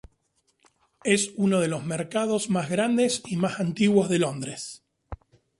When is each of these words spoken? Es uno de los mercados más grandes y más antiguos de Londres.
Es 1.03 1.29
uno 1.35 1.59
de 1.59 1.67
los 1.67 1.83
mercados 1.85 2.49
más 2.49 2.71
grandes 2.71 3.21
y 3.27 3.35
más 3.37 3.59
antiguos 3.59 4.09
de 4.09 4.17
Londres. 4.17 4.83